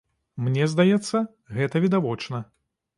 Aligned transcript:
Мне 0.45 0.65
здаецца, 0.73 1.23
гэта 1.59 1.85
відавочна. 1.87 2.45